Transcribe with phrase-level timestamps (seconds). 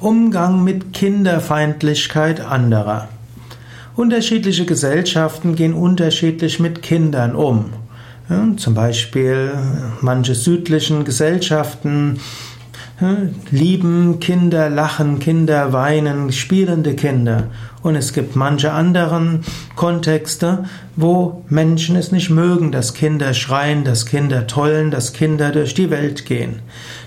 [0.00, 3.08] Umgang mit Kinderfeindlichkeit anderer.
[3.94, 7.72] Unterschiedliche Gesellschaften gehen unterschiedlich mit Kindern um.
[8.28, 9.52] Ja, zum Beispiel
[10.02, 12.20] manche südlichen Gesellschaften
[13.50, 17.48] lieben Kinder, lachen Kinder, weinen, spielende Kinder.
[17.82, 19.44] Und es gibt manche anderen
[19.76, 20.64] Kontexte,
[20.96, 25.90] wo Menschen es nicht mögen, dass Kinder schreien, dass Kinder tollen, dass Kinder durch die
[25.90, 26.60] Welt gehen.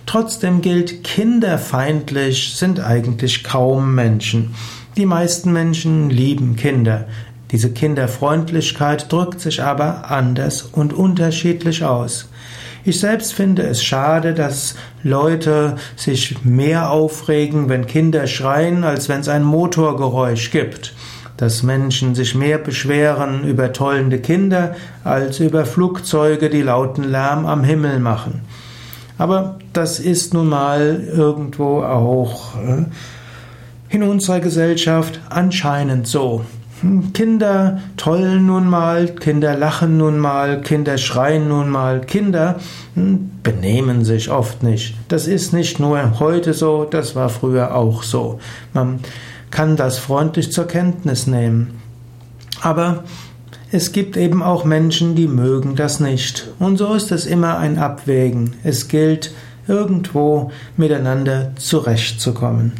[0.05, 4.53] Trotzdem gilt, kinderfeindlich sind eigentlich kaum Menschen.
[4.95, 7.07] Die meisten Menschen lieben Kinder.
[7.51, 12.29] Diese Kinderfreundlichkeit drückt sich aber anders und unterschiedlich aus.
[12.85, 19.19] Ich selbst finde es schade, dass Leute sich mehr aufregen, wenn Kinder schreien, als wenn
[19.19, 20.93] es ein Motorgeräusch gibt.
[21.35, 27.63] Dass Menschen sich mehr beschweren über tollende Kinder, als über Flugzeuge, die lauten Lärm am
[27.63, 28.41] Himmel machen.
[29.17, 32.85] Aber das ist nun mal irgendwo auch äh,
[33.89, 36.45] in unserer Gesellschaft anscheinend so.
[37.13, 42.59] Kinder tollen nun mal, Kinder lachen nun mal, Kinder schreien nun mal, Kinder
[42.95, 44.95] hm, benehmen sich oft nicht.
[45.07, 48.39] Das ist nicht nur heute so, das war früher auch so.
[48.73, 48.99] Man
[49.51, 51.79] kann das freundlich zur Kenntnis nehmen.
[52.61, 53.03] Aber
[53.71, 56.47] es gibt eben auch Menschen, die mögen das nicht.
[56.59, 58.53] Und so ist es immer ein Abwägen.
[58.63, 59.31] Es gilt,
[59.67, 62.73] irgendwo miteinander zurechtzukommen.